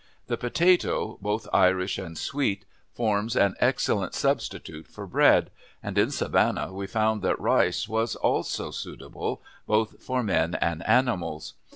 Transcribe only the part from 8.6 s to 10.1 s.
suitable, both